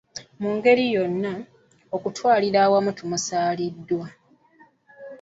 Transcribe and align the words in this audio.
Mu 0.41 0.49
ngeri 0.55 0.83
yonna, 0.95 1.33
okutwalira 1.95 2.59
awamu 2.65 2.91
tumusaaliddwa. 2.97 4.07